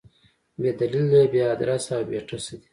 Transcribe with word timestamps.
بې 0.61 0.71
دلیله، 0.79 1.21
بې 1.31 1.41
ادرسه 1.53 1.91
او 1.97 2.03
بې 2.09 2.19
ټسه 2.27 2.55
دي. 2.59 2.67